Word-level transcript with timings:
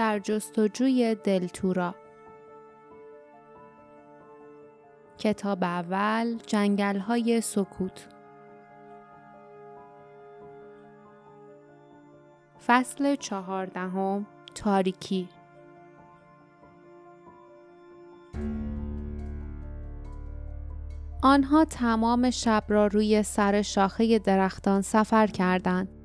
در 0.00 0.18
جستجوی 0.18 1.14
دلتورا 1.14 1.94
کتاب 5.18 5.64
اول 5.64 6.36
جنگل 6.46 6.98
های 6.98 7.40
سکوت. 7.40 8.08
فصل 12.66 13.16
چهاردهم 13.16 14.26
تاریکی. 14.54 15.28
آنها 21.22 21.64
تمام 21.64 22.30
شب 22.30 22.64
را 22.68 22.86
روی 22.86 23.22
سر 23.22 23.62
شاخه 23.62 24.18
درختان 24.18 24.82
سفر 24.82 25.26
کردند. 25.26 25.99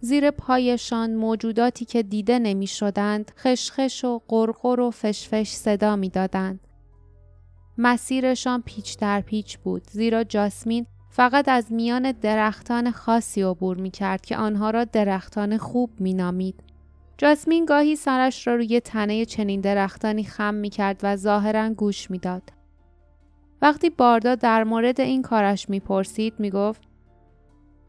زیر 0.00 0.30
پایشان 0.30 1.14
موجوداتی 1.14 1.84
که 1.84 2.02
دیده 2.02 2.38
نمی 2.38 2.66
شدند 2.66 3.32
خشخش 3.38 4.04
و 4.04 4.20
قرقر 4.28 4.80
و 4.80 4.90
فشفش 4.90 5.48
صدا 5.48 5.96
می 5.96 6.08
دادند. 6.08 6.60
مسیرشان 7.78 8.62
پیچ 8.62 8.98
در 8.98 9.20
پیچ 9.20 9.58
بود 9.58 9.82
زیرا 9.90 10.24
جاسمین 10.24 10.86
فقط 11.10 11.48
از 11.48 11.72
میان 11.72 12.12
درختان 12.12 12.90
خاصی 12.90 13.42
عبور 13.42 13.76
می 13.76 13.90
کرد 13.90 14.20
که 14.20 14.36
آنها 14.36 14.70
را 14.70 14.84
درختان 14.84 15.58
خوب 15.58 15.90
می 16.00 16.14
نامید. 16.14 16.62
جاسمین 17.18 17.64
گاهی 17.64 17.96
سرش 17.96 18.46
را 18.46 18.54
روی 18.54 18.80
تنه 18.80 19.24
چنین 19.24 19.60
درختانی 19.60 20.24
خم 20.24 20.54
می 20.54 20.70
کرد 20.70 21.00
و 21.02 21.16
ظاهرا 21.16 21.70
گوش 21.70 22.10
می 22.10 22.18
داد. 22.18 22.42
وقتی 23.62 23.90
باردا 23.90 24.34
در 24.34 24.64
مورد 24.64 25.00
این 25.00 25.22
کارش 25.22 25.70
می‌پرسید 25.70 26.34
می‌گفت 26.38 26.82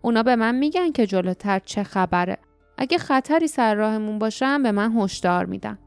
اونا 0.02 0.24
به 0.24 0.36
من 0.36 0.56
میگن 0.56 0.92
که 0.92 1.08
جلوتر 1.08 1.60
چه 1.60 1.84
خبره 1.84 2.38
اگه 2.78 2.98
خطری 2.98 3.48
سر 3.48 3.76
راهمون 3.76 4.20
باشم 4.20 4.64
به 4.64 4.72
من 4.72 4.98
هشدار 4.98 5.46
میدن 5.46 5.78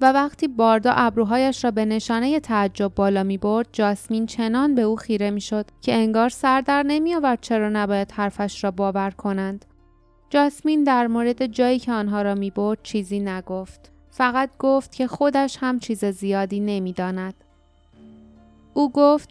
و 0.00 0.12
وقتی 0.12 0.48
باردا 0.48 0.92
ابروهایش 0.92 1.64
را 1.64 1.70
به 1.70 1.84
نشانه 1.84 2.40
تعجب 2.40 2.94
بالا 2.94 3.22
می 3.22 3.38
برد 3.38 3.68
جاسمین 3.72 4.26
چنان 4.26 4.74
به 4.74 4.82
او 4.82 4.96
خیره 4.96 5.30
می 5.30 5.40
شد 5.40 5.66
که 5.80 5.94
انگار 5.94 6.28
سر 6.28 6.60
در 6.60 6.82
نمی 6.82 7.14
آورد 7.14 7.38
چرا 7.40 7.68
نباید 7.68 8.12
حرفش 8.12 8.64
را 8.64 8.70
باور 8.70 9.10
کنند. 9.10 9.64
جاسمین 10.30 10.84
در 10.84 11.06
مورد 11.06 11.46
جایی 11.46 11.78
که 11.78 11.92
آنها 11.92 12.22
را 12.22 12.34
می 12.34 12.50
برد 12.50 12.78
چیزی 12.82 13.20
نگفت. 13.20 13.92
فقط 14.10 14.50
گفت 14.58 14.94
که 14.94 15.06
خودش 15.06 15.58
هم 15.60 15.78
چیز 15.78 16.04
زیادی 16.04 16.60
نمی 16.60 16.92
داند. 16.92 17.34
او 18.74 18.92
گفت 18.92 19.30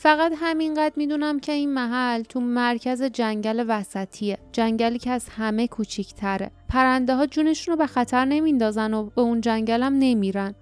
فقط 0.00 0.32
همینقدر 0.36 0.94
می‌دونم 0.96 1.40
که 1.40 1.52
این 1.52 1.74
محل 1.74 2.22
تو 2.22 2.40
مرکز 2.40 3.02
جنگل 3.02 3.64
وسطیه 3.68 4.38
جنگلی 4.52 4.98
که 4.98 5.10
از 5.10 5.28
همه 5.28 5.68
کوچیکتره. 5.68 6.50
پرنده 6.68 7.14
ها 7.14 7.26
جونشون 7.26 7.72
رو 7.72 7.78
به 7.78 7.86
خطر 7.86 8.24
نمیندازن 8.24 8.94
و 8.94 9.04
به 9.04 9.20
اون 9.20 9.40
جنگلم 9.40 9.94
نمیرن. 9.98 10.54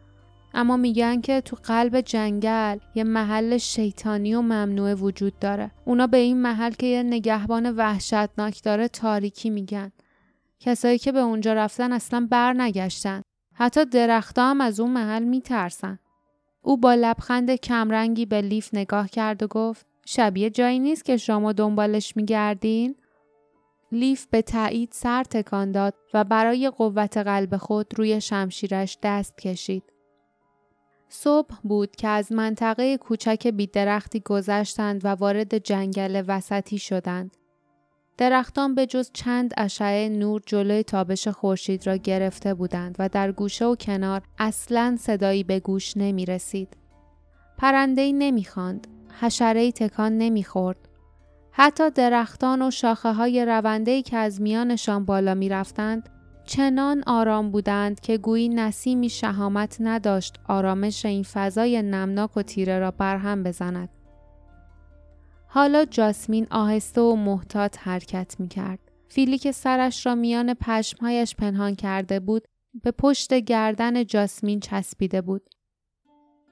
اما 0.54 0.76
میگن 0.76 1.20
که 1.20 1.40
تو 1.40 1.56
قلب 1.64 2.00
جنگل 2.00 2.78
یه 2.94 3.04
محل 3.04 3.58
شیطانی 3.58 4.34
و 4.34 4.40
ممنوع 4.40 4.94
وجود 4.94 5.38
داره. 5.38 5.70
اونا 5.84 6.06
به 6.06 6.16
این 6.16 6.42
محل 6.42 6.72
که 6.72 6.86
یه 6.86 7.02
نگهبان 7.02 7.70
وحشتناک 7.76 8.62
داره 8.62 8.88
تاریکی 8.88 9.50
میگن. 9.50 9.92
کسایی 10.60 10.98
که 10.98 11.12
به 11.12 11.20
اونجا 11.20 11.52
رفتن 11.52 11.92
اصلا 11.92 12.28
بر 12.30 12.52
نگشتن 12.52 13.22
حتی 13.54 13.84
درختها 13.84 14.50
هم 14.50 14.60
از 14.60 14.80
اون 14.80 14.90
محل 14.90 15.24
میترسن. 15.24 15.98
او 16.66 16.76
با 16.76 16.94
لبخند 16.94 17.54
کمرنگی 17.54 18.26
به 18.26 18.40
لیف 18.40 18.74
نگاه 18.74 19.08
کرد 19.08 19.42
و 19.42 19.46
گفت 19.46 19.86
شبیه 20.06 20.50
جایی 20.50 20.78
نیست 20.78 21.04
که 21.04 21.16
شما 21.16 21.52
دنبالش 21.52 22.16
میگردین؟ 22.16 22.96
لیف 23.92 24.26
به 24.26 24.42
تایید 24.42 24.88
سر 24.92 25.24
تکان 25.24 25.72
داد 25.72 25.94
و 26.14 26.24
برای 26.24 26.70
قوت 26.70 27.16
قلب 27.16 27.56
خود 27.56 27.98
روی 27.98 28.20
شمشیرش 28.20 28.98
دست 29.02 29.38
کشید. 29.38 29.82
صبح 31.08 31.54
بود 31.62 31.96
که 31.96 32.08
از 32.08 32.32
منطقه 32.32 32.96
کوچک 32.96 33.46
بیدرختی 33.46 34.20
گذشتند 34.20 35.04
و 35.04 35.08
وارد 35.08 35.58
جنگل 35.58 36.24
وسطی 36.28 36.78
شدند. 36.78 37.36
درختان 38.18 38.74
به 38.74 38.86
جز 38.86 39.10
چند 39.12 39.54
اشعه 39.56 40.08
نور 40.08 40.42
جلوی 40.46 40.82
تابش 40.82 41.28
خورشید 41.28 41.86
را 41.86 41.96
گرفته 41.96 42.54
بودند 42.54 42.96
و 42.98 43.08
در 43.08 43.32
گوشه 43.32 43.64
و 43.64 43.74
کنار 43.76 44.22
اصلا 44.38 44.96
صدایی 45.00 45.44
به 45.44 45.60
گوش 45.60 45.96
نمی 45.96 46.26
رسید. 46.26 46.76
پرندهی 47.58 48.12
نمی 48.12 48.44
خاند. 48.44 48.86
حشرهی 49.20 49.72
تکان 49.72 50.18
نمی 50.18 50.44
خورد. 50.44 50.76
حتی 51.52 51.90
درختان 51.90 52.62
و 52.62 52.70
شاخه 52.70 53.12
های 53.12 53.44
رونده 53.44 54.02
که 54.02 54.16
از 54.16 54.40
میانشان 54.40 55.04
بالا 55.04 55.34
می 55.34 55.48
رفتند 55.48 56.08
چنان 56.44 57.02
آرام 57.06 57.50
بودند 57.50 58.00
که 58.00 58.18
گویی 58.18 58.48
نسیمی 58.48 59.08
شهامت 59.08 59.76
نداشت 59.80 60.34
آرامش 60.48 61.04
این 61.04 61.22
فضای 61.22 61.82
نمناک 61.82 62.36
و 62.36 62.42
تیره 62.42 62.78
را 62.78 62.90
برهم 62.90 63.42
بزند. 63.42 63.88
حالا 65.46 65.84
جاسمین 65.84 66.46
آهسته 66.50 67.00
و 67.00 67.16
محتاط 67.16 67.78
حرکت 67.80 68.36
می 68.38 68.48
کرد. 68.48 68.78
فیلی 69.08 69.38
که 69.38 69.52
سرش 69.52 70.06
را 70.06 70.14
میان 70.14 70.54
پشمهایش 70.54 71.34
پنهان 71.34 71.74
کرده 71.74 72.20
بود 72.20 72.48
به 72.82 72.90
پشت 72.90 73.34
گردن 73.34 74.04
جاسمین 74.04 74.60
چسبیده 74.60 75.20
بود. 75.20 75.50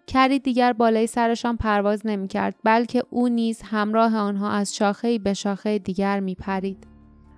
کری 0.06 0.38
دیگر 0.38 0.72
بالای 0.72 1.06
سرشان 1.06 1.56
پرواز 1.56 2.06
نمی 2.06 2.28
کرد 2.28 2.54
بلکه 2.64 3.02
او 3.10 3.28
نیز 3.28 3.62
همراه 3.62 4.16
آنها 4.16 4.50
از 4.50 4.76
شاخه 4.76 5.18
به 5.18 5.34
شاخه 5.34 5.78
دیگر 5.78 6.20
می 6.20 6.34
پرید. 6.34 6.86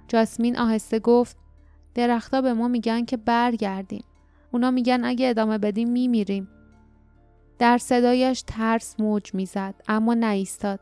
جاسمین 0.09 0.59
آهسته 0.59 0.99
گفت 0.99 1.37
درختها 1.95 2.41
به 2.41 2.53
ما 2.53 2.69
میگن 2.69 3.05
که 3.05 3.17
برگردیم. 3.17 4.05
اونا 4.53 4.71
میگن 4.71 5.05
اگه 5.05 5.29
ادامه 5.29 5.59
بدیم 5.59 5.91
میمیریم. 5.91 6.49
در 7.59 7.79
صدایش 7.79 8.43
ترس 8.47 9.01
موج 9.01 9.35
می‌زد 9.35 9.75
اما 9.89 10.15
نایستاد. 10.15 10.81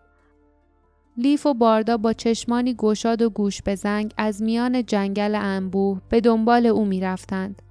لیف 1.17 1.47
و 1.47 1.55
باردا 1.55 1.97
با 1.97 2.13
چشمانی 2.13 2.75
گشاد 2.75 3.23
و 3.23 3.31
گوش 3.31 3.63
به 3.63 3.75
زنگ 3.75 4.15
از 4.17 4.43
میان 4.43 4.87
جنگل 4.87 5.35
انبوه 5.35 6.01
به 6.09 6.21
دنبال 6.21 6.67
او 6.67 6.85
می 6.85 7.01
رفتند. 7.01 7.63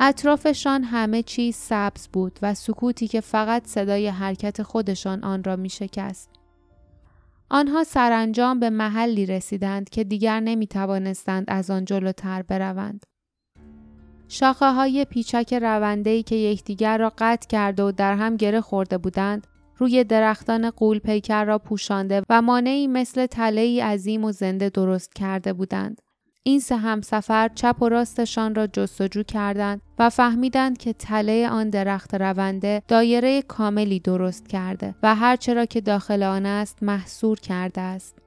اطرافشان 0.00 0.84
همه 0.84 1.22
چیز 1.22 1.56
سبز 1.56 2.08
بود 2.08 2.38
و 2.42 2.54
سکوتی 2.54 3.08
که 3.08 3.20
فقط 3.20 3.66
صدای 3.66 4.08
حرکت 4.08 4.62
خودشان 4.62 5.24
آن 5.24 5.44
را 5.44 5.56
می 5.56 5.68
شکست. 5.68 6.30
آنها 7.50 7.84
سرانجام 7.84 8.60
به 8.60 8.70
محلی 8.70 9.26
رسیدند 9.26 9.90
که 9.90 10.04
دیگر 10.04 10.40
نمی 10.40 10.66
توانستند 10.66 11.44
از 11.48 11.70
آن 11.70 11.84
جلوتر 11.84 12.42
بروند. 12.42 13.06
شاخه 14.28 14.72
های 14.72 15.04
پیچک 15.04 15.54
روندهی 15.62 16.22
که 16.22 16.34
یکدیگر 16.34 16.98
را 16.98 17.12
قطع 17.18 17.48
کرده 17.48 17.82
و 17.82 17.92
در 17.92 18.14
هم 18.14 18.36
گره 18.36 18.60
خورده 18.60 18.98
بودند 18.98 19.46
روی 19.82 20.04
درختان 20.04 20.70
قول 20.70 20.98
پیکر 20.98 21.44
را 21.44 21.58
پوشانده 21.58 22.22
و 22.28 22.42
مانعی 22.42 22.86
مثل 22.86 23.26
تله 23.26 23.84
عظیم 23.84 24.24
و 24.24 24.32
زنده 24.32 24.68
درست 24.68 25.14
کرده 25.14 25.52
بودند. 25.52 26.02
این 26.42 26.60
سه 26.60 26.76
همسفر 26.76 27.48
چپ 27.48 27.82
و 27.82 27.88
راستشان 27.88 28.54
را 28.54 28.66
جستجو 28.66 29.22
کردند 29.22 29.82
و 29.98 30.10
فهمیدند 30.10 30.78
که 30.78 30.92
تله 30.92 31.48
آن 31.48 31.70
درخت 31.70 32.14
رونده 32.14 32.82
دایره 32.88 33.42
کاملی 33.42 34.00
درست 34.00 34.48
کرده 34.48 34.94
و 35.02 35.14
هرچرا 35.14 35.64
که 35.64 35.80
داخل 35.80 36.22
آن 36.22 36.46
است 36.46 36.82
محصور 36.82 37.40
کرده 37.40 37.80
است. 37.80 38.18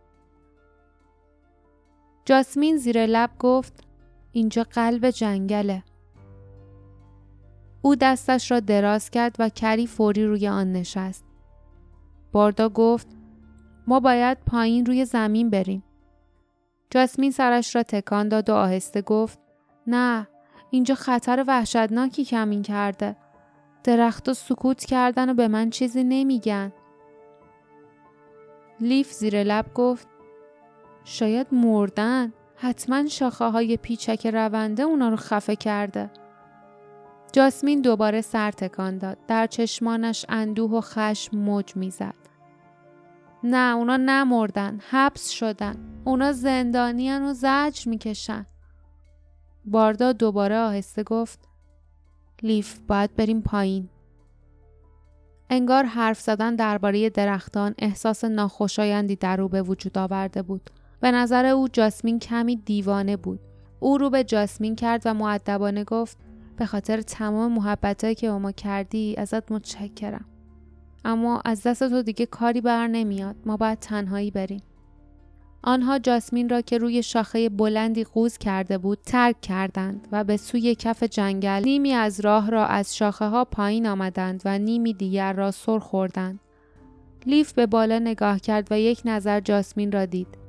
جاسمین 2.26 2.78
زیر 2.78 3.06
لب 3.06 3.30
گفت 3.40 3.74
اینجا 4.32 4.64
قلب 4.64 5.10
جنگله. 5.10 5.84
او 7.82 7.96
دستش 7.96 8.52
را 8.52 8.60
دراز 8.60 9.10
کرد 9.10 9.36
و 9.40 9.50
کری 9.50 9.88
فوری 9.88 10.26
روی 10.26 10.48
آن 10.48 10.72
نشست. 10.72 11.26
باردا 12.36 12.70
گفت 12.70 13.08
ما 13.88 14.00
باید 14.00 14.38
پایین 14.46 14.86
روی 14.86 15.06
زمین 15.06 15.50
بریم. 15.50 15.84
جاسمین 16.90 17.32
سرش 17.32 17.76
را 17.76 17.84
تکان 17.84 18.30
داد 18.30 18.50
و 18.50 18.54
آهسته 18.54 19.02
گفت 19.02 19.40
نه 19.88 20.28
اینجا 20.70 20.96
خطر 20.96 21.44
وحشتناکی 21.48 22.26
کمین 22.26 22.62
کرده. 22.62 23.16
درخت 23.84 24.34
سکوت 24.34 24.86
کردن 24.86 25.30
و 25.30 25.34
به 25.34 25.48
من 25.48 25.70
چیزی 25.70 26.04
نمیگن. 26.04 26.74
لیف 28.80 29.12
زیر 29.12 29.44
لب 29.44 29.74
گفت 29.74 30.08
شاید 31.04 31.48
مردن. 31.52 32.34
حتما 32.56 33.08
شاخه 33.08 33.46
های 33.46 33.78
پیچک 33.78 34.28
رونده 34.28 34.84
اونا 34.84 35.10
رو 35.10 35.16
خفه 35.16 35.56
کرده. 35.56 36.10
جاسمین 37.36 37.82
دوباره 37.82 38.22
سر 38.22 38.52
تکان 38.52 38.98
داد. 38.98 39.18
در 39.28 39.48
چشمانش 39.48 40.26
اندوه 40.30 40.72
و 40.72 40.82
خشم 40.82 41.38
موج 41.38 41.76
می‌زد. 41.76 42.16
نه 43.44 43.76
اونا 43.76 43.98
نمردن 43.98 44.80
حبس 44.90 45.30
شدن. 45.30 45.76
اونا 46.06 46.32
زندانیان 46.32 47.24
و 47.24 47.34
زجر 47.34 47.90
می‌کشن. 47.90 48.46
باردا 49.66 50.12
دوباره 50.12 50.58
آهسته 50.58 51.04
گفت 51.04 51.40
لیف 52.44 52.80
باید 52.88 53.16
بریم 53.16 53.42
پایین. 53.42 53.90
انگار 55.50 55.84
حرف 55.84 56.20
زدن 56.20 56.56
درباره 56.56 57.10
درختان 57.10 57.76
احساس 57.80 58.24
ناخوشایندی 58.24 59.16
در 59.16 59.42
او 59.42 59.50
به 59.50 59.62
وجود 59.62 59.98
آورده 59.98 60.42
بود. 60.42 60.70
به 61.00 61.12
نظر 61.12 61.46
او 61.46 61.68
جاسمین 61.68 62.20
کمی 62.20 62.56
دیوانه 62.56 63.18
بود. 63.18 63.40
او 63.80 63.98
رو 63.98 64.10
به 64.10 64.24
جاسمین 64.24 64.76
کرد 64.76 65.02
و 65.06 65.14
معدبانه 65.14 65.84
گفت 65.84 66.25
به 66.58 66.66
خاطر 66.66 67.02
تمام 67.02 67.52
محبتهایی 67.52 68.16
که 68.16 68.30
با 68.30 68.40
ما 68.40 68.52
کردی 68.52 69.16
ازت 69.18 69.52
متشکرم 69.52 70.26
اما 71.06 71.42
از 71.46 71.64
دست 71.64 71.90
تو 71.90 72.02
دیگه 72.02 72.26
کاری 72.26 72.62
بر 72.62 72.88
نمیاد 72.88 73.36
ما 73.46 73.58
باید 73.58 73.80
تنهایی 73.80 74.32
بریم 74.32 74.62
آنها 75.68 76.00
جاسمین 76.00 76.50
را 76.50 76.62
که 76.62 76.78
روی 76.78 77.04
شاخه 77.04 77.50
بلندی 77.50 78.04
قوز 78.04 78.38
کرده 78.38 78.78
بود 78.78 79.00
ترک 79.06 79.42
کردند 79.42 80.08
و 80.12 80.24
به 80.24 80.38
سوی 80.38 80.76
کف 80.76 81.04
جنگل 81.04 81.62
نیمی 81.66 81.94
از 81.94 82.20
راه 82.20 82.50
را 82.50 82.66
از 82.66 82.96
شاخه 82.96 83.26
ها 83.26 83.46
پایین 83.46 83.88
آمدند 83.88 84.42
و 84.46 84.60
نیمی 84.60 84.94
دیگر 84.94 85.34
را 85.34 85.52
سر 85.52 85.80
خوردند. 85.80 86.40
لیف 87.26 87.54
به 87.54 87.66
بالا 87.66 88.00
نگاه 88.00 88.40
کرد 88.40 88.68
و 88.72 88.80
یک 88.80 89.02
نظر 89.06 89.40
جاسمین 89.40 89.92
را 89.92 90.06
دید. 90.06 90.45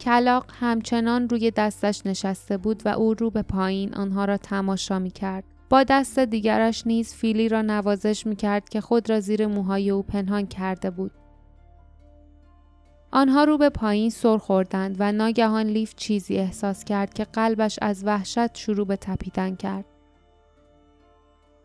کلاق 0.00 0.44
همچنان 0.60 1.28
روی 1.28 1.50
دستش 1.50 2.06
نشسته 2.06 2.56
بود 2.56 2.82
و 2.84 2.88
او 2.88 3.14
رو 3.14 3.30
به 3.30 3.42
پایین 3.42 3.94
آنها 3.94 4.24
را 4.24 4.36
تماشا 4.36 4.98
می 4.98 5.10
کرد. 5.10 5.44
با 5.70 5.82
دست 5.82 6.18
دیگرش 6.18 6.86
نیز 6.86 7.14
فیلی 7.14 7.48
را 7.48 7.62
نوازش 7.62 8.26
می 8.26 8.36
کرد 8.36 8.68
که 8.68 8.80
خود 8.80 9.10
را 9.10 9.20
زیر 9.20 9.46
موهای 9.46 9.90
او 9.90 10.02
پنهان 10.02 10.46
کرده 10.46 10.90
بود. 10.90 11.10
آنها 13.12 13.44
رو 13.44 13.58
به 13.58 13.68
پایین 13.68 14.10
سر 14.10 14.38
خوردند 14.38 14.96
و 14.98 15.12
ناگهان 15.12 15.66
لیف 15.66 15.94
چیزی 15.94 16.36
احساس 16.36 16.84
کرد 16.84 17.14
که 17.14 17.24
قلبش 17.24 17.78
از 17.82 18.04
وحشت 18.04 18.56
شروع 18.56 18.86
به 18.86 18.96
تپیدن 18.96 19.56
کرد. 19.56 19.84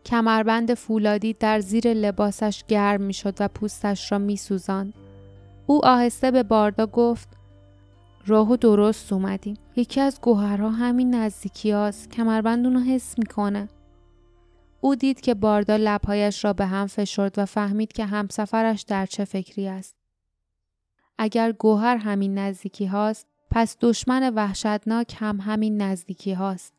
کمربند 0.04 0.74
فولادی 0.74 1.32
در 1.32 1.60
زیر 1.60 1.92
لباسش 1.92 2.64
گرم 2.68 3.00
می 3.00 3.12
شد 3.12 3.34
و 3.40 3.48
پوستش 3.48 4.12
را 4.12 4.18
می 4.18 4.36
سوزند. 4.36 4.94
او 5.66 5.86
آهسته 5.86 6.30
به 6.30 6.42
باردا 6.42 6.86
گفت 6.86 7.35
راه 8.28 8.50
و 8.50 8.56
درست 8.56 9.12
اومدیم. 9.12 9.56
یکی 9.76 10.00
از 10.00 10.20
گوهرها 10.20 10.70
همین 10.70 11.14
نزدیکی 11.14 11.70
هاست. 11.70 12.10
کمربند 12.10 12.66
اونو 12.66 12.80
حس 12.80 13.18
می‌کنه. 13.18 13.68
او 14.80 14.94
دید 14.94 15.20
که 15.20 15.34
باردا 15.34 15.76
لبهایش 15.76 16.44
را 16.44 16.52
به 16.52 16.66
هم 16.66 16.86
فشرد 16.86 17.38
و 17.38 17.46
فهمید 17.46 17.92
که 17.92 18.04
همسفرش 18.04 18.82
در 18.82 19.06
چه 19.06 19.24
فکری 19.24 19.68
است. 19.68 19.96
اگر 21.18 21.52
گوهر 21.52 21.96
همین 21.96 22.38
نزدیکی 22.38 22.86
هاست 22.86 23.26
پس 23.50 23.76
دشمن 23.80 24.34
وحشتناک 24.34 25.16
هم 25.18 25.40
همین 25.40 25.82
نزدیکی 25.82 26.32
هاست. 26.32 26.72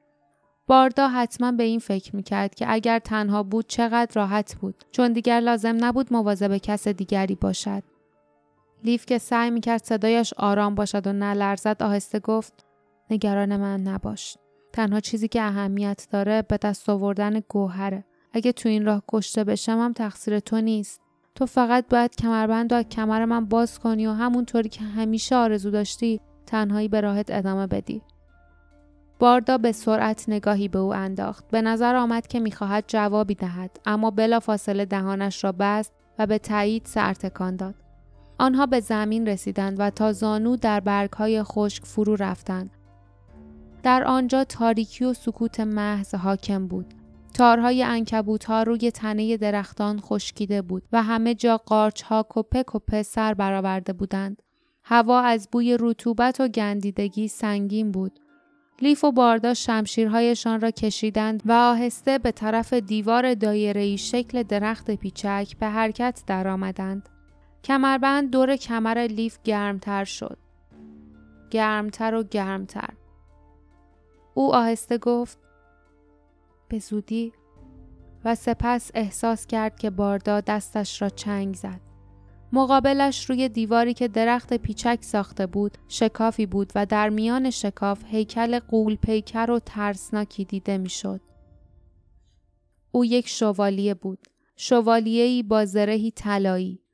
باردا 0.68 1.08
حتما 1.08 1.52
به 1.52 1.64
این 1.64 1.80
فکر 1.80 2.16
می‌کرد 2.16 2.56
که 2.56 2.66
اگر 2.70 3.00
تنها 3.00 3.44
بود 3.44 3.68
چقدر 3.68 4.12
راحت 4.14 4.56
بود 4.56 4.76
چون 4.92 5.14
دیگر 5.14 5.40
لازم 5.40 5.78
نبود 5.80 6.14
مواظب 6.14 6.58
کس 6.58 6.88
دیگری 6.88 7.36
باشد. 7.36 7.84
لیف 8.83 9.06
که 9.06 9.18
سعی 9.18 9.51
می‌کرد 9.51 9.83
صدایش 9.83 10.33
آرام 10.33 10.75
باشد 10.75 11.07
و 11.07 11.13
نلرزد 11.13 11.83
آهسته 11.83 12.19
گفت 12.19 12.65
نگران 13.09 13.57
من 13.57 13.81
نباش. 13.81 14.38
تنها 14.74 15.00
چیزی 15.00 15.27
که 15.27 15.41
اهمیت 15.41 16.07
داره 16.12 16.41
به 16.41 16.57
دست 16.57 16.89
آوردن 16.89 17.39
گوهره. 17.39 18.03
اگه 18.33 18.51
تو 18.51 18.69
این 18.69 18.85
راه 18.85 19.03
کشته 19.07 19.44
بشم 19.44 19.79
هم 19.79 19.94
تقصیر 19.94 20.39
تو 20.39 20.62
نیست. 20.62 21.01
تو 21.35 21.45
فقط 21.45 21.85
باید 21.89 22.15
کمربند 22.15 22.74
و 22.74 22.83
کمر 22.83 23.25
من 23.25 23.45
باز 23.45 23.79
کنی 23.79 24.07
و 24.07 24.12
همونطوری 24.12 24.69
که 24.69 24.81
همیشه 24.81 25.35
آرزو 25.35 25.71
داشتی 25.71 26.21
تنهایی 26.45 26.88
به 26.88 27.01
راهت 27.01 27.31
ادامه 27.31 27.68
بدی. 27.68 28.01
باردا 29.19 29.57
به 29.57 29.71
سرعت 29.71 30.25
نگاهی 30.27 30.68
به 30.68 30.79
او 30.79 30.94
انداخت. 30.94 31.47
به 31.47 31.62
نظر 31.62 31.95
آمد 31.95 32.27
که 32.27 32.39
می‌خواهد 32.39 32.83
جوابی 32.88 33.35
دهد 33.35 33.79
اما 33.85 34.12
بلا 34.12 34.39
فاصله 34.39 34.85
دهانش 34.85 35.44
را 35.44 35.51
بست 35.51 35.94
و 36.19 36.27
به 36.27 36.38
تایید 36.38 36.85
سر 36.85 37.13
تکان 37.13 37.56
داد. 37.56 37.75
آنها 38.39 38.66
به 38.66 38.80
زمین 38.80 39.28
رسیدند 39.28 39.80
و 39.80 39.89
تا 39.89 40.13
زانو 40.13 40.56
در 40.56 40.80
برگهای 40.80 41.44
خشک 41.44 41.86
فرو 41.86 42.16
رفتند. 42.16 42.69
در 43.84 44.04
آنجا 44.04 44.44
تاریکی 44.44 45.06
و 45.06 45.13
سکوت 45.13 45.60
محض 45.60 46.16
حاکم 46.16 46.68
بود. 46.68 46.94
تارهای 47.34 47.84
انکبوت 47.84 48.45
ها 48.45 48.63
روی 48.63 48.92
تنه 48.92 49.38
درختان 49.38 50.00
خشکیده 50.00 50.62
بود 50.62 50.84
و 50.92 51.04
همه 51.04 51.36
جا 51.36 51.57
قارچ 51.57 52.01
ها 52.01 52.25
کپه 52.30 52.63
کپه 52.68 53.04
سر 53.04 53.34
برآورده 53.34 53.94
بودند. 53.94 54.42
هوا 54.84 55.22
از 55.22 55.48
بوی 55.51 55.78
رطوبت 55.80 56.39
و 56.42 56.48
گندیدگی 56.48 57.28
سنگین 57.28 57.92
بود. 57.92 58.19
لیف 58.81 59.04
و 59.04 59.12
باردا 59.12 59.54
شمشیرهایشان 59.54 60.62
را 60.62 60.72
کشیدند 60.72 61.44
و 61.45 61.51
آهسته 61.51 62.18
به 62.18 62.31
طرف 62.31 62.74
دیوار 62.74 63.34
دایره‌ای 63.34 63.98
شکل 63.98 64.44
درخت 64.44 64.92
پیچک 64.92 65.56
به 65.60 65.68
حرکت 65.68 66.24
درآمدند. 66.28 67.10
کمربند 67.68 68.31
دور 68.31 68.56
کمر 68.56 68.98
لیف 68.98 69.40
گرمتر 69.44 70.04
شد. 70.04 70.38
گرمتر 71.50 72.16
و 72.16 72.24
گرمتر. 72.24 72.90
او 74.34 74.56
آهسته 74.56 74.98
گفت 74.98 75.40
به 76.68 76.80
زودی 76.80 77.34
و 78.25 78.36
سپس 78.36 78.92
احساس 78.94 79.48
کرد 79.48 79.80
که 79.80 79.90
باردا 79.90 80.42
دستش 80.42 81.02
را 81.02 81.10
چنگ 81.10 81.56
زد. 81.56 81.81
مقابلش 82.54 83.30
روی 83.30 83.50
دیواری 83.50 83.94
که 83.94 84.08
درخت 84.08 84.54
پیچک 84.54 85.00
ساخته 85.02 85.48
بود 85.48 85.78
شکافی 85.88 86.46
بود 86.46 86.72
و 86.75 86.86
در 86.86 87.10
میان 87.10 87.50
شکاف 87.50 88.04
هیکل 88.06 88.60
قول 88.60 88.96
پیکر 88.96 89.52
و 89.52 89.60
ترسناکی 89.60 90.46
دیده 90.46 90.78
می‌شد. 90.78 91.22
او 92.92 93.06
یک 93.06 93.28
شوالیه 93.28 93.94
بود. 93.94 94.28
شوالیه‌ای 94.56 95.44
با 95.44 95.66
زرهی 95.66 96.12
طلایی. 96.12 96.87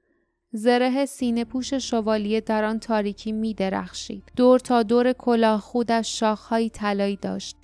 زره 0.56 1.06
سینه 1.06 1.46
پوش 1.46 1.74
شوالیه 1.74 2.42
در 2.42 2.64
آن 2.64 2.80
تاریکی 2.80 3.32
می 3.32 3.54
درخشید. 3.54 4.24
دور 4.36 4.60
تا 4.60 4.84
دور 4.84 5.14
کلاه 5.14 5.62
خودش 5.62 6.20
شاخهایی 6.20 6.70
طلایی 6.70 7.16
داشت. 7.16 7.58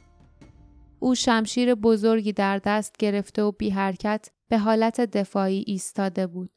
او 1.00 1.16
شمشیر 1.16 1.76
بزرگی 1.76 2.34
در 2.34 2.58
دست 2.58 2.98
گرفته 2.98 3.44
و 3.44 3.52
بی 3.52 3.70
حرکت 3.70 4.30
به 4.48 4.58
حالت 4.58 5.02
دفاعی 5.02 5.64
ایستاده 5.68 6.28
بود. 6.28 6.50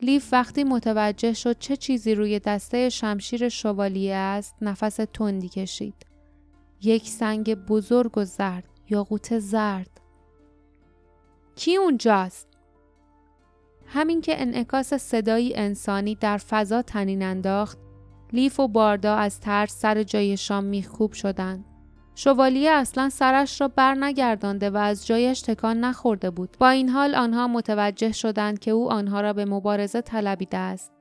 لیف 0.00 0.32
وقتی 0.32 0.64
متوجه 0.64 1.32
شد 1.32 1.58
چه 1.58 1.76
چیزی 1.76 2.14
روی 2.14 2.38
دسته 2.38 2.88
شمشیر 2.88 3.48
شوالیه 3.48 4.14
است 4.14 4.54
نفس 4.60 4.96
تندی 4.96 5.48
کشید. 5.48 6.06
یک 6.82 7.08
سنگ 7.08 7.54
بزرگ 7.54 8.18
و 8.18 8.24
زرد 8.24 8.68
یا 8.90 9.04
قوت 9.04 9.38
زرد. 9.38 10.00
کی 11.56 11.76
اونجاست؟ 11.76 12.51
همین 13.94 14.20
که 14.20 14.40
انعکاس 14.42 14.94
صدایی 14.94 15.56
انسانی 15.56 16.14
در 16.14 16.36
فضا 16.36 16.82
تنین 16.82 17.22
انداخت 17.22 17.78
لیف 18.32 18.60
و 18.60 18.68
باردا 18.68 19.14
از 19.14 19.40
ترس 19.40 19.80
سر 19.80 20.02
جایشان 20.02 20.64
میخکوب 20.64 21.12
شدند. 21.12 21.64
شوالیه 22.14 22.70
اصلا 22.70 23.08
سرش 23.08 23.60
را 23.60 23.68
بر 23.68 23.94
نگردانده 23.94 24.70
و 24.70 24.76
از 24.76 25.06
جایش 25.06 25.40
تکان 25.40 25.80
نخورده 25.80 26.30
بود. 26.30 26.56
با 26.60 26.68
این 26.68 26.88
حال 26.88 27.14
آنها 27.14 27.48
متوجه 27.48 28.12
شدند 28.12 28.58
که 28.58 28.70
او 28.70 28.92
آنها 28.92 29.20
را 29.20 29.32
به 29.32 29.44
مبارزه 29.44 30.00
طلبیده 30.00 30.58
است. 30.58 30.92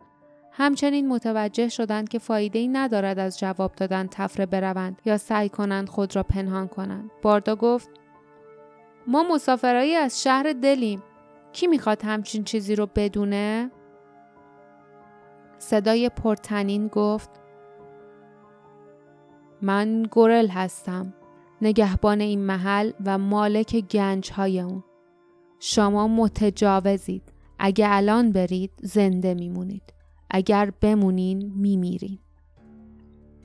همچنین 0.51 1.07
متوجه 1.07 1.69
شدند 1.69 2.09
که 2.09 2.19
فایده 2.19 2.59
ای 2.59 2.67
ندارد 2.67 3.19
از 3.19 3.39
جواب 3.39 3.71
دادن 3.75 4.07
تفره 4.11 4.45
بروند 4.45 5.01
یا 5.05 5.17
سعی 5.17 5.49
کنند 5.49 5.89
خود 5.89 6.15
را 6.15 6.23
پنهان 6.23 6.67
کنند. 6.67 7.11
باردا 7.21 7.55
گفت 7.55 7.89
ما 9.07 9.23
مسافرایی 9.23 9.95
از 9.95 10.23
شهر 10.23 10.53
دلیم. 10.53 11.03
کی 11.53 11.67
می‌خواد 11.67 12.01
همچین 12.03 12.43
چیزی 12.43 12.75
رو 12.75 12.87
بدونه؟ 12.95 13.71
صدای 15.57 16.09
پرتنین 16.09 16.87
گفت 16.87 17.29
من 19.61 20.03
گورل 20.03 20.47
هستم 20.47 21.13
نگهبان 21.61 22.21
این 22.21 22.39
محل 22.39 22.91
و 23.05 23.17
مالک 23.17 23.75
گنج 23.75 24.31
های 24.31 24.59
اون. 24.61 24.83
شما 25.59 26.07
متجاوزید. 26.07 27.23
اگه 27.59 27.85
الان 27.89 28.31
برید 28.31 28.71
زنده 28.81 29.33
میمونید. 29.33 29.93
اگر 30.29 30.71
بمونین 30.81 31.53
میمیرین. 31.55 32.19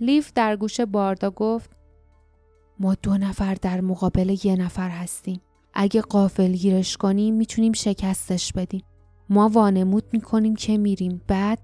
لیف 0.01 0.33
در 0.33 0.57
گوش 0.57 0.81
باردا 0.81 1.31
گفت 1.31 1.71
ما 2.79 2.95
دو 3.03 3.19
نفر 3.19 3.55
در 3.55 3.81
مقابل 3.81 4.37
یه 4.45 4.57
نفر 4.57 4.89
هستیم. 4.89 5.41
اگه 5.79 6.01
قافل 6.01 6.53
گیرش 6.53 6.97
کنیم 6.97 7.35
می‌تونیم 7.35 7.73
شکستش 7.73 8.53
بدیم 8.53 8.83
ما 9.29 9.49
وانمود 9.49 10.05
می‌کنیم 10.13 10.57
که 10.57 10.79
میریم 10.79 11.23
بعد 11.29 11.59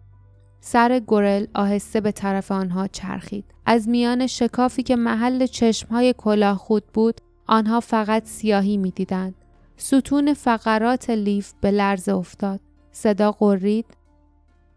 سر 0.60 1.00
گورل 1.00 1.46
آهسته 1.54 2.00
به 2.00 2.12
طرف 2.12 2.52
آنها 2.52 2.86
چرخید. 2.86 3.44
از 3.66 3.88
میان 3.88 4.26
شکافی 4.26 4.82
که 4.82 4.96
محل 4.96 5.46
چشمهای 5.46 6.14
کلاه 6.18 6.56
خود 6.56 6.84
بود 6.86 7.20
آنها 7.46 7.80
فقط 7.80 8.26
سیاهی 8.26 8.76
می‌دیدند. 8.76 9.34
ستون 9.76 10.34
فقرات 10.34 11.10
لیف 11.10 11.52
به 11.60 11.70
لرز 11.70 12.08
افتاد. 12.08 12.60
صدا 12.92 13.32
قرید. 13.32 13.86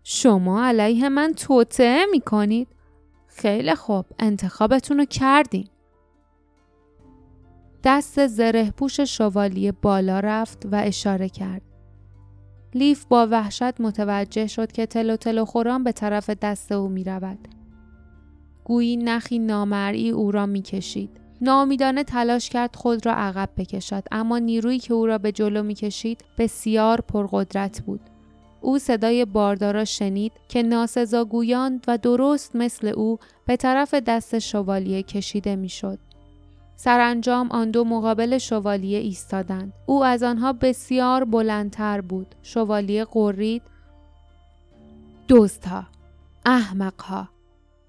شما 0.03 0.65
علیه 0.65 1.09
من 1.09 1.33
توطعه 1.33 2.05
می 2.11 2.21
کنید؟ 2.21 2.67
خیلی 3.27 3.75
خوب 3.75 4.05
انتخابتون 4.19 4.97
رو 4.97 5.05
کردیم. 5.05 5.69
دست 7.85 8.27
زره 8.27 8.71
پوش 8.71 8.99
شوالیه 8.99 9.71
بالا 9.71 10.19
رفت 10.19 10.65
و 10.71 10.75
اشاره 10.75 11.29
کرد. 11.29 11.61
لیف 12.73 13.05
با 13.05 13.27
وحشت 13.31 13.81
متوجه 13.81 14.47
شد 14.47 14.71
که 14.71 14.85
تلو 14.85 15.15
تلو 15.15 15.45
خوران 15.45 15.83
به 15.83 15.91
طرف 15.91 16.29
دست 16.29 16.71
او 16.71 16.87
می 16.87 17.03
رود. 17.03 17.47
گویی 18.63 18.97
نخی 18.97 19.39
نامرئی 19.39 20.09
او 20.09 20.31
را 20.31 20.45
می 20.45 20.61
کشید. 20.61 21.09
نامیدانه 21.41 22.03
تلاش 22.03 22.49
کرد 22.49 22.75
خود 22.75 23.05
را 23.05 23.13
عقب 23.13 23.49
بکشد 23.57 24.03
اما 24.11 24.39
نیرویی 24.39 24.79
که 24.79 24.93
او 24.93 25.05
را 25.05 25.17
به 25.17 25.31
جلو 25.31 25.63
می‌کشید 25.63 26.23
بسیار 26.37 27.01
پرقدرت 27.01 27.81
بود 27.81 28.01
او 28.61 28.79
صدای 28.79 29.25
باردار 29.25 29.73
را 29.73 29.85
شنید 29.85 30.31
که 30.49 30.63
ناسزا 30.63 31.25
گویاند 31.25 31.83
و 31.87 31.97
درست 31.97 32.55
مثل 32.55 32.87
او 32.87 33.19
به 33.45 33.55
طرف 33.57 33.93
دست 33.93 34.39
شوالیه 34.39 35.03
کشیده 35.03 35.55
می‌شد. 35.55 35.99
سرانجام 36.75 37.51
آن 37.51 37.71
دو 37.71 37.83
مقابل 37.83 38.37
شوالیه 38.37 38.99
ایستادند. 38.99 39.73
او 39.85 40.03
از 40.03 40.23
آنها 40.23 40.53
بسیار 40.53 41.25
بلندتر 41.25 42.01
بود. 42.01 42.35
شوالیه 42.41 43.05
قرید 43.05 43.61
دزدها 45.29 45.85
احمقها 46.45 47.29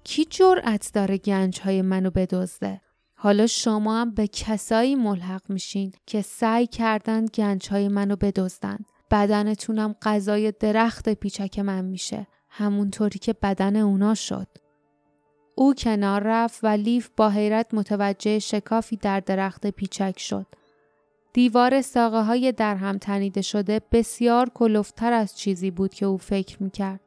کی 0.03 0.25
جرأت 0.25 0.91
داره 0.93 1.17
گنج 1.17 1.59
های 1.61 1.81
منو 1.81 2.09
بدزده 2.09 2.81
حالا 3.15 3.47
شما 3.47 4.01
هم 4.01 4.11
به 4.11 4.27
کسایی 4.27 4.95
ملحق 4.95 5.41
میشین 5.49 5.93
که 6.05 6.21
سعی 6.21 6.67
کردن 6.67 7.25
گنج 7.25 7.69
های 7.69 7.87
منو 7.87 8.15
بدزدند 8.15 8.85
بدنتونم 9.11 9.95
غذای 10.01 10.53
درخت 10.59 11.09
پیچک 11.09 11.59
من 11.59 11.85
میشه 11.85 12.27
همونطوری 12.49 13.19
که 13.19 13.33
بدن 13.33 13.75
اونا 13.75 14.13
شد 14.15 14.47
او 15.59 15.73
کنار 15.73 16.21
رفت 16.25 16.59
و 16.63 16.67
لیف 16.67 17.09
با 17.17 17.29
حیرت 17.29 17.73
متوجه 17.73 18.39
شکافی 18.39 18.95
در 18.95 19.19
درخت 19.19 19.67
پیچک 19.67 20.19
شد 20.19 20.45
دیوار 21.33 21.81
ساقه 21.81 22.21
های 22.21 22.51
در 22.51 22.75
هم 22.75 22.97
تنیده 22.97 23.41
شده 23.41 23.81
بسیار 23.91 24.49
کلوفتر 24.49 25.13
از 25.13 25.37
چیزی 25.37 25.71
بود 25.71 25.93
که 25.93 26.05
او 26.05 26.17
فکر 26.17 26.63
می‌کرد 26.63 26.99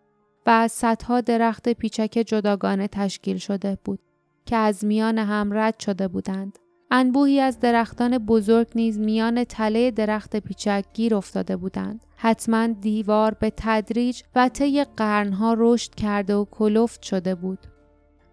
و 0.47 0.51
از 0.51 0.73
صدها 0.73 1.21
درخت 1.21 1.69
پیچک 1.69 2.25
جداگانه 2.27 2.89
تشکیل 2.89 3.37
شده 3.37 3.79
بود 3.85 3.99
که 4.47 4.57
از 4.57 4.85
میان 4.85 5.19
هم 5.19 5.53
رد 5.53 5.81
شده 5.81 6.09
بودند. 6.09 6.59
انبوهی 6.91 7.41
از 7.41 7.61
درختان 7.61 8.19
بزرگ 8.19 8.69
نیز 8.75 8.99
میان 8.99 9.45
تله 9.45 9.91
درخت 9.91 10.37
پیچک 10.37 10.85
گیر 10.95 11.15
افتاده 11.15 11.57
بودند. 11.57 12.01
حتما 12.17 12.67
دیوار 12.67 13.35
به 13.35 13.53
تدریج 13.57 14.23
و 14.35 14.49
طی 14.49 14.85
قرنها 14.85 15.57
رشد 15.59 15.95
کرده 15.95 16.35
و 16.35 16.45
کلفت 16.45 17.03
شده 17.03 17.35
بود. 17.35 17.59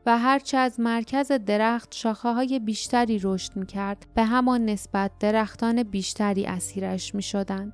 و 0.07 0.17
هرچه 0.17 0.57
از 0.57 0.79
مرکز 0.79 1.31
درخت 1.31 1.93
شاخه 1.93 2.29
های 2.29 2.59
بیشتری 2.59 3.19
رشد 3.23 3.55
می 3.55 3.65
کرد 3.65 4.05
به 4.15 4.23
همان 4.23 4.65
نسبت 4.65 5.11
درختان 5.19 5.83
بیشتری 5.83 6.45
اسیرش 6.45 7.15
می 7.15 7.21
شدند. 7.21 7.73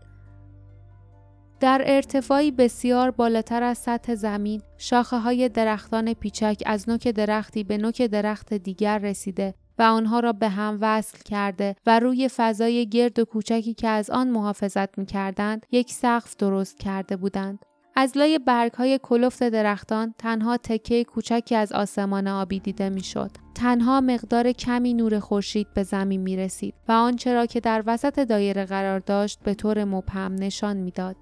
در 1.59 1.81
ارتفاعی 1.85 2.51
بسیار 2.51 3.11
بالاتر 3.11 3.63
از 3.63 3.77
سطح 3.77 4.15
زمین 4.15 4.61
شاخه 4.77 5.17
های 5.17 5.49
درختان 5.49 6.13
پیچک 6.13 6.63
از 6.65 6.89
نوک 6.89 7.07
درختی 7.07 7.63
به 7.63 7.77
نوک 7.77 8.01
درخت 8.01 8.53
دیگر 8.53 8.97
رسیده 8.97 9.53
و 9.79 9.81
آنها 9.81 10.19
را 10.19 10.33
به 10.33 10.49
هم 10.49 10.77
وصل 10.81 11.17
کرده 11.25 11.75
و 11.85 11.99
روی 11.99 12.29
فضای 12.29 12.89
گرد 12.89 13.19
و 13.19 13.25
کوچکی 13.25 13.73
که 13.73 13.87
از 13.87 14.09
آن 14.09 14.29
محافظت 14.29 14.97
می 14.97 15.05
کردند 15.05 15.65
یک 15.71 15.91
سقف 15.91 16.35
درست 16.37 16.79
کرده 16.79 17.15
بودند. 17.15 17.65
از 17.95 18.17
لای 18.17 18.39
برگ 18.39 18.73
های 18.73 18.99
کلفت 19.03 19.43
درختان 19.43 20.13
تنها 20.17 20.57
تکه 20.57 21.03
کوچکی 21.03 21.55
از 21.55 21.71
آسمان 21.71 22.27
آبی 22.27 22.59
دیده 22.59 22.89
می‌شد. 22.89 23.31
تنها 23.55 24.01
مقدار 24.01 24.51
کمی 24.51 24.93
نور 24.93 25.19
خورشید 25.19 25.67
به 25.73 25.83
زمین 25.83 26.21
می 26.21 26.37
رسید 26.37 26.73
و 26.87 26.91
آنچه 26.91 27.33
را 27.33 27.45
که 27.45 27.59
در 27.59 27.83
وسط 27.85 28.19
دایره 28.19 28.65
قرار 28.65 28.99
داشت 28.99 29.39
به 29.43 29.53
طور 29.53 29.83
مبهم 29.83 30.35
نشان 30.35 30.77
می‌داد. 30.77 31.15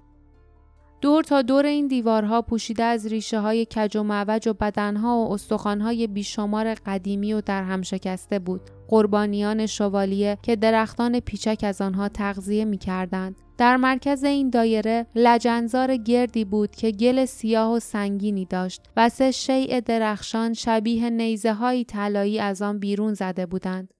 دور 1.00 1.24
تا 1.24 1.42
دور 1.42 1.66
این 1.66 1.86
دیوارها 1.86 2.42
پوشیده 2.42 2.82
از 2.82 3.06
ریشه 3.06 3.40
های 3.40 3.64
کج 3.64 3.96
و 3.96 4.02
معوج 4.02 4.48
و 4.48 4.52
بدنها 4.52 5.16
و 5.16 5.32
استخوانهای 5.32 6.06
بیشمار 6.06 6.74
قدیمی 6.74 7.32
و 7.32 7.40
در 7.40 7.62
هم 7.62 7.82
شکسته 7.82 8.38
بود. 8.38 8.60
قربانیان 8.92 9.66
شوالیه 9.66 10.38
که 10.42 10.56
درختان 10.56 11.20
پیچک 11.20 11.60
از 11.62 11.80
آنها 11.80 12.08
تغذیه 12.08 12.64
می 12.64 12.78
کردند. 12.78 13.36
در 13.58 13.76
مرکز 13.76 14.24
این 14.24 14.50
دایره 14.50 15.06
لجنزار 15.14 15.96
گردی 15.96 16.44
بود 16.44 16.70
که 16.70 16.90
گل 16.90 17.24
سیاه 17.24 17.72
و 17.72 17.80
سنگینی 17.80 18.44
داشت 18.44 18.82
و 18.96 19.08
سه 19.08 19.30
شیع 19.30 19.80
درخشان 19.80 20.54
شبیه 20.54 21.10
نیزه 21.10 21.52
های 21.52 21.84
طلایی 21.84 22.40
از 22.40 22.62
آن 22.62 22.78
بیرون 22.78 23.14
زده 23.14 23.46
بودند. 23.46 23.94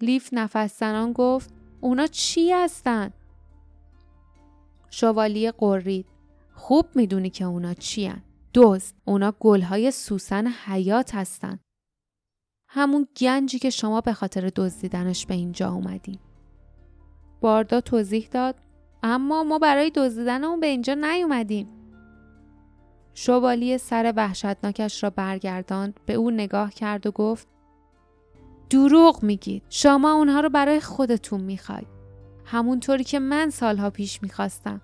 لیف 0.00 0.28
نفس 0.32 0.82
گفت 1.14 1.50
اونا 1.80 2.06
چی 2.06 2.52
هستند؟ 2.52 3.14
شوالیه 4.90 5.52
قرید 5.52 6.06
خوب 6.54 6.86
می‌دونی 6.94 7.30
که 7.30 7.44
اونا 7.44 7.74
چیان. 7.74 8.22
دوست 8.52 8.96
اونا 9.04 9.34
گلهای 9.40 9.90
سوسن 9.90 10.46
حیات 10.46 11.14
هستن. 11.14 11.58
همون 12.74 13.08
گنجی 13.16 13.58
که 13.58 13.70
شما 13.70 14.00
به 14.00 14.12
خاطر 14.12 14.50
دزدیدنش 14.56 15.26
به 15.26 15.34
اینجا 15.34 15.72
اومدین. 15.72 16.18
باردا 17.40 17.80
توضیح 17.80 18.28
داد 18.30 18.54
اما 19.02 19.44
ما 19.44 19.58
برای 19.58 19.90
دزدیدن 19.90 20.44
اون 20.44 20.60
به 20.60 20.66
اینجا 20.66 20.94
نیومدیم. 20.94 21.68
شوالی 23.14 23.78
سر 23.78 24.12
وحشتناکش 24.16 25.04
را 25.04 25.10
برگرداند 25.10 26.00
به 26.06 26.14
او 26.14 26.30
نگاه 26.30 26.70
کرد 26.70 27.06
و 27.06 27.10
گفت 27.10 27.48
دروغ 28.70 29.22
میگید 29.22 29.62
شما 29.68 30.12
اونها 30.12 30.40
رو 30.40 30.48
برای 30.48 30.80
خودتون 30.80 31.40
می‌خواید 31.40 31.88
همونطوری 32.44 33.04
که 33.04 33.18
من 33.18 33.50
سالها 33.50 33.90
پیش 33.90 34.22
می‌خواستم 34.22 34.80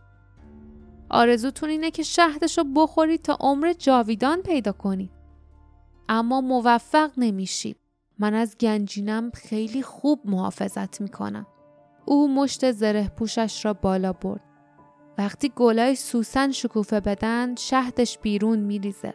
آرزوتون 1.11 1.68
اینه 1.68 1.90
که 1.90 2.02
شهدش 2.02 2.59
رو 2.59 2.64
بخورید 2.64 3.23
تا 3.23 3.37
عمر 3.40 3.73
جاویدان 3.73 4.42
پیدا 4.42 4.73
کنید. 4.73 5.18
اما 6.09 6.41
موفق 6.41 7.11
نمیشید. 7.17 7.77
من 8.19 8.35
از 8.35 8.57
گنجینم 8.61 9.31
خیلی 9.35 9.83
خوب 9.83 10.21
محافظت 10.25 11.00
می‌کنم. 11.00 11.47
او 12.05 12.35
مشت 12.35 12.73
زره 12.73 13.09
پوشش 13.09 13.65
را 13.65 13.73
بالا 13.73 14.12
برد. 14.12 14.41
وقتی 15.19 15.53
گلای 15.57 15.95
سوسن 15.95 16.50
شکوفه 16.50 17.00
بدن 17.00 17.55
شهدش 17.55 18.19
بیرون 18.19 18.59
میریزه 18.59 19.15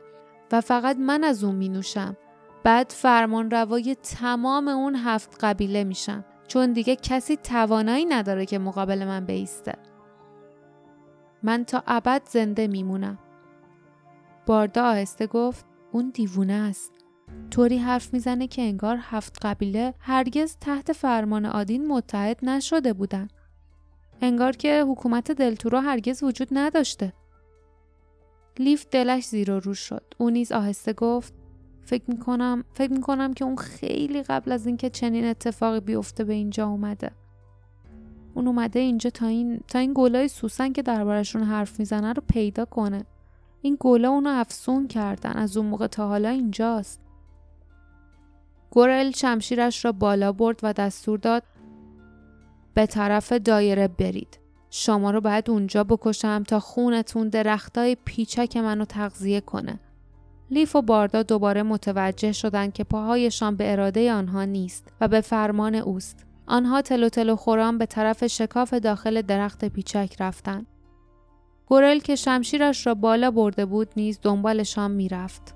و 0.52 0.62
فقط 0.62 0.98
من 0.98 1.24
از 1.24 1.44
اون 1.44 1.56
مینوشم. 1.56 2.18
بعد 2.64 2.90
فرمان 2.90 3.52
روای 3.52 3.96
تمام 3.96 4.68
اون 4.68 4.96
هفت 4.96 5.38
قبیله 5.44 5.84
میشم 5.84 6.26
چون 6.48 6.74
دیگه 6.74 6.96
کسی 6.96 7.38
توانایی 7.38 8.06
نداره 8.06 8.46
که 8.46 8.60
مقابل 8.60 9.06
من 9.06 9.26
بیسته. 9.26 9.74
من 11.44 11.66
تا 11.66 11.84
ابد 11.88 12.22
زنده 12.30 12.68
میمونم. 12.68 13.20
باردا 14.46 14.84
آهسته 14.84 15.28
گفت 15.28 15.66
اون 15.94 16.12
دیوونه 16.14 16.54
است. 16.54 16.92
طوری 17.52 17.78
حرف 17.78 18.14
می‌زنه 18.14 18.48
که 18.48 18.62
انگار 18.62 18.98
هفت 19.02 19.46
قبیله 19.46 19.94
هرگز 20.00 20.58
تحت 20.62 20.94
فرمان 20.94 21.46
آدین 21.46 21.88
متحد 21.88 22.46
نشده 22.46 22.94
بودن. 22.94 23.28
انگار 24.22 24.52
که 24.52 24.84
حکومت 24.88 25.32
دلتورا 25.32 25.82
هرگز 25.82 26.24
وجود 26.24 26.48
نداشته. 26.52 27.14
لیف 28.60 28.86
دلش 28.92 29.26
زیر 29.26 29.52
و 29.52 29.60
رو 29.60 29.74
شد. 29.74 30.04
او 30.18 30.30
نیز 30.30 30.52
آهسته 30.52 30.94
گفت 30.94 31.34
فکر 31.82 32.04
می‌کنم 32.08 32.64
فکر 32.74 32.92
می‌کنم 32.92 33.34
که 33.34 33.46
اون 33.46 33.56
خیلی 33.56 34.24
قبل 34.24 34.52
از 34.52 34.68
اینکه 34.68 34.90
چنین 34.90 35.26
اتفاقی 35.26 35.80
بیفته 35.80 36.24
به 36.24 36.34
اینجا 36.34 36.68
اومده. 36.68 37.12
اون 38.34 38.48
اومده 38.48 38.80
اینجا 38.80 39.10
تا 39.10 39.28
این 39.28 39.60
تا 39.68 39.80
این 39.80 39.92
گلای 39.96 40.28
سوسن 40.28 40.72
که 40.74 40.82
دربارشون 40.82 41.44
حرف 41.44 41.80
می‌زنه 41.80 42.14
رو 42.14 42.24
پیدا 42.28 42.66
کنه 42.66 43.06
این 43.66 43.78
گلا 43.80 44.10
اونو 44.10 44.30
افسون 44.30 44.88
کردن. 44.88 45.32
از 45.32 45.58
اون 45.58 45.66
موقع 45.66 45.88
تا 45.88 46.08
حالا 46.08 46.30
اینجاست. 46.30 47.00
گورل 48.72 49.12
شمشیرش 49.12 49.86
را 49.86 49.92
بالا 49.92 50.32
برد 50.32 50.60
و 50.64 50.74
دستور 50.74 51.20
داد 51.20 51.44
به 52.74 52.86
طرف 52.86 53.32
دایره 53.32 53.88
برید. 53.88 54.40
شما 54.70 55.12
رو 55.12 55.22
باید 55.22 55.50
اونجا 55.50 55.84
بکشم 55.84 56.44
تا 56.44 56.60
خونتون 56.60 57.30
درختای 57.30 57.98
پیچک 58.06 58.58
منو 58.58 58.86
تغذیه 58.86 59.42
کنه. 59.42 59.80
لیف 60.52 60.76
و 60.76 60.82
باردا 60.82 61.24
دوباره 61.24 61.64
متوجه 61.64 62.32
شدند 62.32 62.74
که 62.74 62.84
پاهایشان 62.84 63.56
به 63.56 63.72
اراده 63.72 64.14
آنها 64.14 64.46
نیست 64.46 64.88
و 65.02 65.08
به 65.08 65.22
فرمان 65.22 65.76
اوست. 65.76 66.26
آنها 66.48 66.82
تلو 66.82 67.10
تلو 67.10 67.36
خوران 67.36 67.78
به 67.78 67.86
طرف 67.86 68.28
شکاف 68.28 68.74
داخل 68.74 69.22
درخت 69.22 69.66
پیچک 69.66 70.16
رفتند. 70.20 70.68
گورل 71.68 72.00
که 72.00 72.16
شمشیرش 72.16 72.88
را 72.88 72.94
بالا 72.94 73.32
برده 73.32 73.66
بود 73.66 73.90
نیز 73.96 74.20
دنبالشان 74.22 74.92
می‌رفت. 74.92 75.54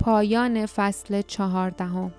پایان 0.00 0.66
فصل 0.66 1.22
چهاردهم 1.22 2.12